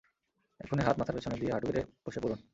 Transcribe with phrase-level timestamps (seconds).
[0.59, 2.39] এক্ষুনি হাত মাথার পেছনে নিয়ে হাঁটু গেঁড়ে বসে পড়ুন!